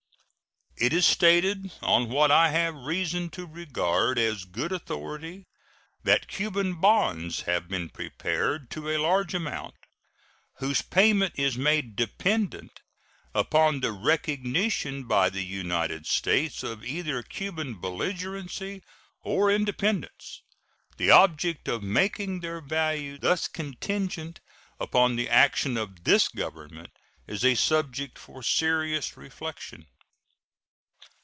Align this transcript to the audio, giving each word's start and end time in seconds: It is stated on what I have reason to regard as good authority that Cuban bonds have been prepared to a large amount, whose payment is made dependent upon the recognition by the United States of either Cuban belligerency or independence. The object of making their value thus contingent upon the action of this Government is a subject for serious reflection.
It 0.77 0.93
is 0.93 1.05
stated 1.05 1.69
on 1.83 2.09
what 2.09 2.31
I 2.31 2.49
have 2.49 2.73
reason 2.73 3.29
to 3.31 3.45
regard 3.45 4.17
as 4.17 4.45
good 4.45 4.71
authority 4.71 5.45
that 6.03 6.27
Cuban 6.27 6.73
bonds 6.79 7.41
have 7.41 7.67
been 7.67 7.87
prepared 7.89 8.71
to 8.71 8.89
a 8.89 8.97
large 8.97 9.35
amount, 9.35 9.75
whose 10.57 10.81
payment 10.81 11.35
is 11.37 11.55
made 11.55 11.95
dependent 11.95 12.79
upon 13.35 13.81
the 13.81 13.91
recognition 13.91 15.03
by 15.03 15.29
the 15.29 15.43
United 15.43 16.07
States 16.07 16.63
of 16.63 16.83
either 16.83 17.21
Cuban 17.21 17.75
belligerency 17.79 18.81
or 19.21 19.51
independence. 19.51 20.41
The 20.97 21.11
object 21.11 21.67
of 21.67 21.83
making 21.83 22.39
their 22.39 22.59
value 22.61 23.19
thus 23.19 23.47
contingent 23.47 24.39
upon 24.79 25.15
the 25.15 25.29
action 25.29 25.77
of 25.77 26.05
this 26.05 26.27
Government 26.27 26.89
is 27.27 27.45
a 27.45 27.53
subject 27.53 28.17
for 28.17 28.41
serious 28.41 29.15
reflection. 29.15 29.85